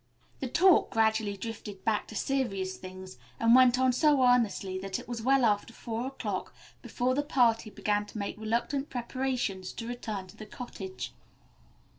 The 0.39 0.47
talk 0.47 0.89
gradually 0.89 1.37
drifted 1.37 1.85
back 1.85 2.07
to 2.07 2.15
serious 2.15 2.75
things 2.77 3.19
and 3.39 3.53
went 3.53 3.77
on 3.77 3.93
so 3.93 4.23
earnestly 4.23 4.79
that 4.79 4.97
it 4.97 5.07
was 5.07 5.21
well 5.21 5.45
after 5.45 5.75
four 5.75 6.07
o'clock 6.07 6.55
before 6.81 7.13
the 7.13 7.21
party 7.21 7.69
began 7.69 8.07
to 8.07 8.17
make 8.17 8.39
reluctant 8.39 8.89
preparations 8.89 9.71
to 9.73 9.87
return 9.87 10.25
to 10.29 10.35
the 10.35 10.47
cottage. 10.47 11.13